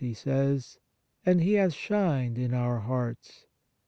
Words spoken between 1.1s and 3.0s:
and "He hath shined in our